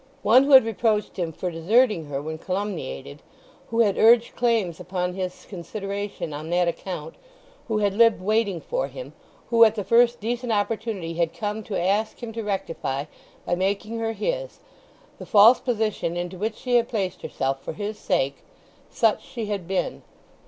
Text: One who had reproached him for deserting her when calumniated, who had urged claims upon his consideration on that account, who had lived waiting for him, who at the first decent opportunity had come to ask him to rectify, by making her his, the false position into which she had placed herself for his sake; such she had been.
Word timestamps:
One 0.23 0.45
who 0.45 0.53
had 0.53 0.65
reproached 0.65 1.17
him 1.17 1.31
for 1.31 1.51
deserting 1.51 2.05
her 2.05 2.23
when 2.23 2.39
calumniated, 2.39 3.21
who 3.69 3.81
had 3.81 3.99
urged 3.99 4.35
claims 4.35 4.79
upon 4.79 5.13
his 5.13 5.45
consideration 5.45 6.33
on 6.33 6.49
that 6.49 6.67
account, 6.67 7.13
who 7.67 7.77
had 7.77 7.93
lived 7.93 8.19
waiting 8.19 8.61
for 8.61 8.87
him, 8.87 9.13
who 9.51 9.63
at 9.63 9.75
the 9.75 9.83
first 9.83 10.19
decent 10.19 10.51
opportunity 10.51 11.13
had 11.13 11.35
come 11.37 11.61
to 11.65 11.79
ask 11.79 12.23
him 12.23 12.33
to 12.33 12.41
rectify, 12.43 13.05
by 13.45 13.53
making 13.53 13.99
her 13.99 14.13
his, 14.13 14.59
the 15.19 15.25
false 15.27 15.59
position 15.59 16.17
into 16.17 16.35
which 16.35 16.55
she 16.55 16.77
had 16.77 16.89
placed 16.89 17.21
herself 17.21 17.61
for 17.61 17.73
his 17.73 17.99
sake; 17.99 18.37
such 18.89 19.23
she 19.23 19.45
had 19.45 19.67
been. 19.67 20.01